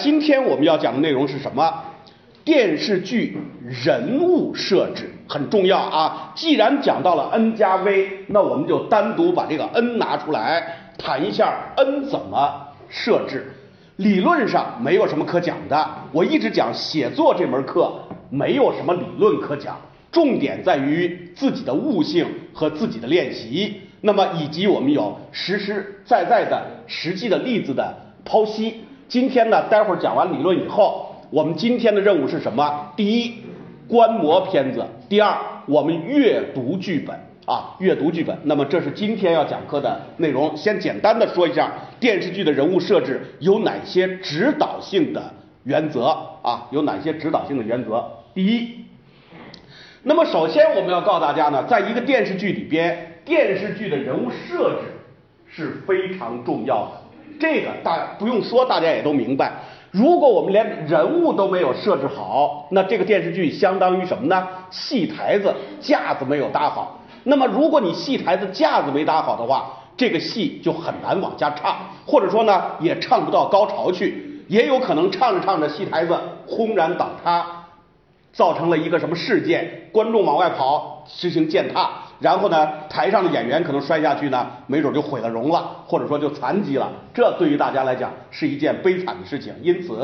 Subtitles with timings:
[0.00, 1.84] 今天我们要讲的内容是什么？
[2.42, 3.36] 电视剧
[3.84, 6.32] 人物设置很重要啊。
[6.34, 13.52] 既然讲到了 N 加 V，那我们就单独把这个 N 拿出来谈一下 N 怎么设置。
[13.96, 17.92] 理论上没有什么可讲的，我一直讲写作这门课
[18.30, 19.76] 没有什么理论可讲，
[20.10, 23.82] 重点在于自己的悟性和自己的练习。
[24.00, 27.94] 那么以及我们有实实在在的实际的例子的
[28.24, 28.84] 剖析。
[29.10, 32.92] 今天呢，待会儿讲完理论以后，我们今天的任务是什么？
[32.94, 33.42] 第一，
[33.88, 38.38] 观摩片子；第二，我们阅读剧本啊，阅读剧本。
[38.44, 40.56] 那么这是今天要讲课的内容。
[40.56, 45.20] 先简单的说一下电视剧的人物设置有哪些指导性的
[45.64, 46.04] 原则
[46.42, 46.68] 啊？
[46.70, 48.04] 有哪些指导性的原则？
[48.32, 48.84] 第一，
[50.04, 54.92] 那么首先我们要告诉大家呢，在一个电视剧里边，电视剧的人物设置
[55.48, 56.99] 是非常重要的。
[57.40, 59.50] 这个大不用说，大家也都明白。
[59.90, 64.46] 如果我们连人物都没有设置好，那这个电视剧相当于什么呢？
[64.70, 67.00] 戏台子架子没有搭好。
[67.24, 77.44] 那么如果你戏台子架子没搭好的话，这个戏就很难往下唱，或者说呢，也唱不到高潮去，也有可能唱着唱着戏台子轰然倒塌，
[78.32, 79.88] 造成了一个什么事件？
[79.92, 81.90] 观众往外跑，实行践踏。
[82.20, 86.92] 然后呢，台上的演员可能摔下去呢，没准就毁了容了，或者说就残疾了。
[87.14, 89.54] 这对于大家来讲是一件悲惨的事情。
[89.62, 89.98] 因此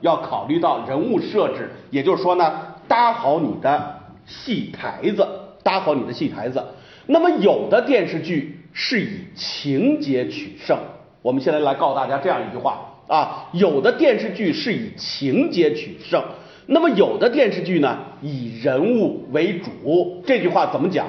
[0.00, 2.52] 要考虑到人物设置，也就是说呢，
[2.86, 5.26] 搭好你的戏台子，
[5.62, 6.62] 搭好你的戏台子。
[7.06, 10.78] 那么有的电视剧是以情节取胜，
[11.22, 16.22] 我们现在来告诉大家这样一句话啊，有的电视剧是以情节取胜，
[16.66, 20.22] 那么有的电视剧呢以人物为主。
[20.26, 21.06] 这句话怎么讲？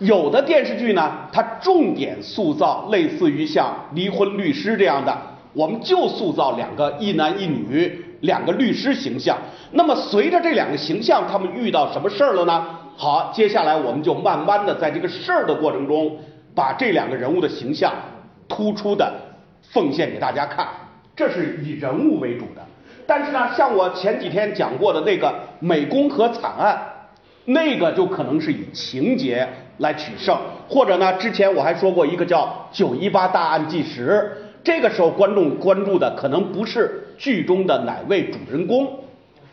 [0.00, 5.14] 有的电视剧呢，它重点塑造类似于像《离婚律师》这样的，
[5.52, 9.36] 我们就塑造两个一男一女两个律师形象。
[9.72, 12.64] 那么随着这两个形象，他们遇到什么事儿了呢？
[12.96, 16.16] 好，接下来我们就慢慢的在这个事儿的过程中，
[16.54, 17.92] 把这两个人物的形象
[18.48, 19.12] 突出的
[19.70, 20.66] 奉献给大家看。
[21.14, 22.62] 这是以人物为主的。
[23.06, 26.74] 但是呢，像我前几天讲过的那个《美工和惨案》，
[27.44, 29.46] 那个就可能是以情节。
[29.80, 30.36] 来取胜，
[30.68, 31.14] 或者呢？
[31.14, 34.30] 之前我还说过一个叫《九一八大案纪实》，
[34.62, 38.86] 这个时候观众关注的可能不是剧中的哪位主人公，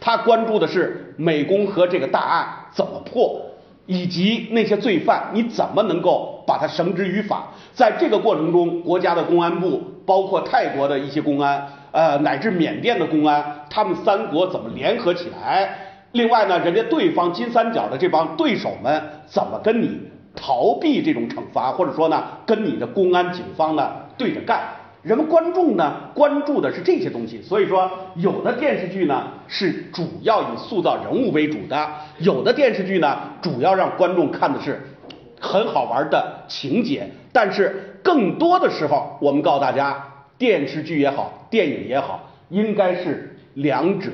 [0.00, 3.40] 他关注的是美工和这个大案怎么破，
[3.86, 7.48] 以及那些罪犯你怎么能够把他绳之于法。
[7.74, 15.91] 在这个过程中，国家的公安部，包括泰国的一些公安，呃，乃至缅甸的公安，他们三国怎么联合起来？
[16.12, 19.98] 另外呢，人家对方金三角的这帮对手们怎么跟你？
[20.34, 24.60] 逃避这种惩罚，或者说呢，跟你的公安警方呢对着干，
[25.02, 27.42] 人们观众呢关注的是这些东西。
[27.42, 31.86] 所以说，有的电视剧呢是主要以塑造人物为主的，
[32.18, 34.80] 有的电视剧呢主要让观众看的是
[35.38, 37.06] 很好玩的情节。
[37.30, 40.02] 但是更多的时候，我们告诉大家，
[40.38, 44.10] 电视剧也好，电影也好，应该是两者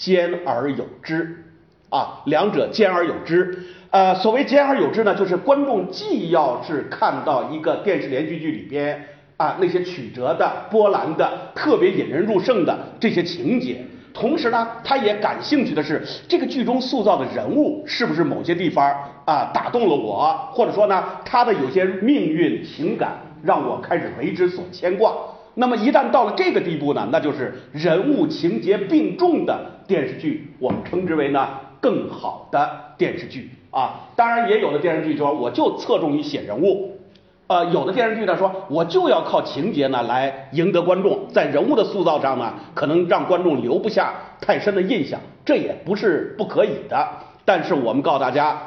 [0.00, 1.44] 兼而有之
[1.90, 3.66] 啊，两者兼而有之。
[3.90, 9.04] 呃，所谓兼而有之呢，就是观众既要是看到一个电视连续剧里边
[9.36, 13.84] 啊那些曲折的、波澜的、特别引人入胜的这些情节，
[14.14, 18.90] 同时呢，他也感兴趣的是这个剧中塑造的人物是不是某些地方
[19.26, 25.12] 啊打动了我，或者说呢，他的有些命运情感让我开始为之所牵挂。
[25.60, 31.50] 那么一旦到了这个地步呢，那就是人物情节并重的电视剧，我们称之为呢
[31.82, 33.50] 更好的电视剧。
[33.70, 36.98] 啊，当然也有的电视剧说我就侧重于写人物，
[37.46, 47.06] 呃，有的电视剧呢说我就要靠情节呢来赢得观众，在人物的塑造上呢，可能让观众留不下太深的印象，这也不是不可以的。
[47.44, 48.58] 但是我们告诉大家，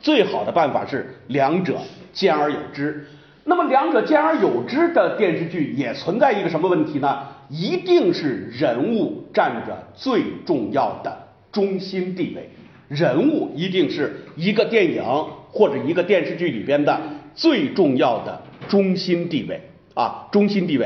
[0.00, 1.78] 最好的办法是两者
[2.12, 3.08] 兼而有之。
[3.48, 7.20] 那么两者兼而有之的电视剧也存在一个什么问题呢？
[7.48, 11.16] 一定是人物占着最重要的
[11.52, 12.50] 中心地位。
[12.88, 15.00] 人物一定是一个电影
[15.52, 17.00] 或者一个电视剧里边的
[17.36, 19.60] 最重要的中心地位
[19.94, 20.84] 啊，中心地位。